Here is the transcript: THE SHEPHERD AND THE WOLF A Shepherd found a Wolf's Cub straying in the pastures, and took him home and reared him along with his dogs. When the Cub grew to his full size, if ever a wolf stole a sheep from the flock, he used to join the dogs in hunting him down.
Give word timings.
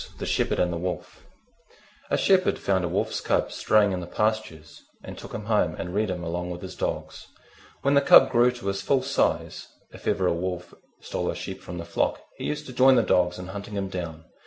THE 0.17 0.25
SHEPHERD 0.25 0.57
AND 0.59 0.73
THE 0.73 0.77
WOLF 0.79 1.23
A 2.09 2.17
Shepherd 2.17 2.57
found 2.57 2.83
a 2.83 2.87
Wolf's 2.87 3.21
Cub 3.21 3.51
straying 3.51 3.91
in 3.91 3.99
the 3.99 4.07
pastures, 4.07 4.81
and 5.03 5.15
took 5.15 5.31
him 5.31 5.45
home 5.45 5.75
and 5.75 5.93
reared 5.93 6.09
him 6.09 6.23
along 6.23 6.49
with 6.49 6.63
his 6.63 6.75
dogs. 6.75 7.27
When 7.83 7.93
the 7.93 8.01
Cub 8.01 8.31
grew 8.31 8.49
to 8.53 8.65
his 8.69 8.81
full 8.81 9.03
size, 9.03 9.67
if 9.93 10.07
ever 10.07 10.25
a 10.25 10.33
wolf 10.33 10.73
stole 11.01 11.29
a 11.29 11.35
sheep 11.35 11.61
from 11.61 11.77
the 11.77 11.85
flock, 11.85 12.19
he 12.39 12.45
used 12.45 12.65
to 12.65 12.73
join 12.73 12.95
the 12.95 13.03
dogs 13.03 13.37
in 13.37 13.49
hunting 13.49 13.75
him 13.75 13.89
down. 13.89 14.25